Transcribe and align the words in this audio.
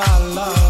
my 0.00 0.18
love. 0.34 0.69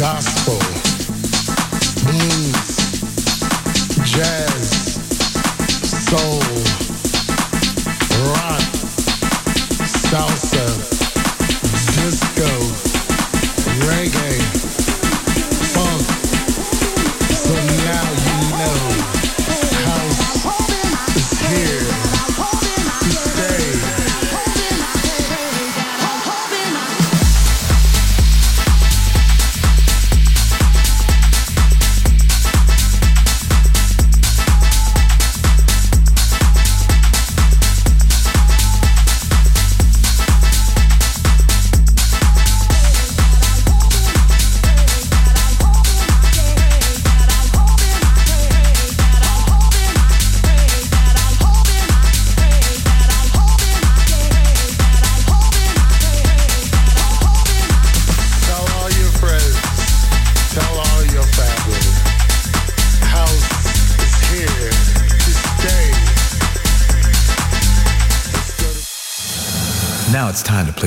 gospel. 0.00 0.69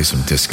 Play 0.04 0.18
some 0.18 0.22
disco. 0.26 0.53